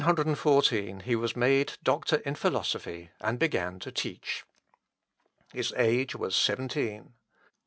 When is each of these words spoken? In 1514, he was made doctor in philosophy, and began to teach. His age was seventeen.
In 0.01 0.05
1514, 0.07 1.01
he 1.01 1.15
was 1.15 1.35
made 1.35 1.73
doctor 1.83 2.15
in 2.25 2.33
philosophy, 2.33 3.11
and 3.19 3.37
began 3.37 3.77
to 3.81 3.91
teach. 3.91 4.43
His 5.53 5.71
age 5.77 6.15
was 6.15 6.35
seventeen. 6.35 7.13